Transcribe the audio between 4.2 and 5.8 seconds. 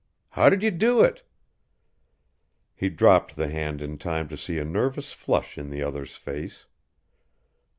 to see a nervous flush in